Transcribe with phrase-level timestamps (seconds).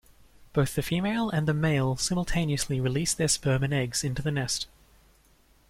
[0.53, 4.65] Both the female and male simultaneously release their sperm and eggs into the nest.